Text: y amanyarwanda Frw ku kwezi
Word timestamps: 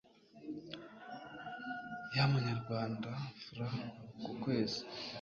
y 2.15 2.17
amanyarwanda 2.25 3.09
Frw 3.43 3.69
ku 4.23 4.31
kwezi 4.41 4.81